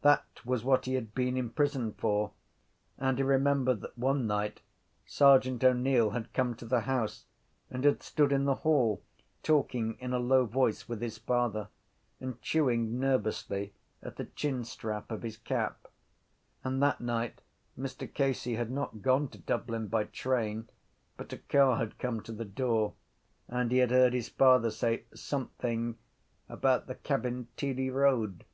That 0.00 0.40
was 0.42 0.64
what 0.64 0.86
he 0.86 0.94
had 0.94 1.14
been 1.14 1.36
in 1.36 1.50
prison 1.50 1.92
for 1.92 2.32
and 2.96 3.18
he 3.18 3.22
remembered 3.22 3.82
that 3.82 3.98
one 3.98 4.26
night 4.26 4.62
Sergeant 5.04 5.62
O’Neill 5.62 6.12
had 6.12 6.32
come 6.32 6.54
to 6.54 6.64
the 6.64 6.80
house 6.88 7.26
and 7.70 7.84
had 7.84 8.02
stood 8.02 8.32
in 8.32 8.46
the 8.46 8.54
hall, 8.64 9.02
talking 9.42 9.98
in 10.00 10.14
a 10.14 10.18
low 10.18 10.46
voice 10.46 10.88
with 10.88 11.02
his 11.02 11.18
father 11.18 11.68
and 12.22 12.40
chewing 12.40 12.98
nervously 12.98 13.74
at 14.02 14.16
the 14.16 14.24
chinstrap 14.24 15.10
of 15.10 15.20
his 15.20 15.36
cap. 15.36 15.88
And 16.64 16.82
that 16.82 17.02
night 17.02 17.42
Mr 17.78 18.10
Casey 18.10 18.54
had 18.54 18.70
not 18.70 19.02
gone 19.02 19.28
to 19.28 19.36
Dublin 19.36 19.88
by 19.88 20.04
train 20.04 20.70
but 21.18 21.34
a 21.34 21.36
car 21.36 21.76
had 21.76 21.98
come 21.98 22.22
to 22.22 22.32
the 22.32 22.46
door 22.46 22.94
and 23.46 23.70
he 23.70 23.76
had 23.76 23.90
heard 23.90 24.14
his 24.14 24.30
father 24.30 24.70
say 24.70 25.04
something 25.14 25.98
about 26.48 26.86
the 26.86 26.94
Cabinteely 26.94 27.90
road. 27.90 28.46